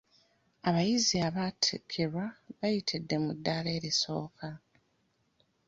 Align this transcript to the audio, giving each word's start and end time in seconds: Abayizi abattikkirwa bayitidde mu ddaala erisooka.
Abayizi 0.67 1.15
abattikkirwa 1.27 2.25
bayitidde 2.57 3.15
mu 3.23 3.31
ddaala 3.37 3.69
erisooka. 3.77 4.47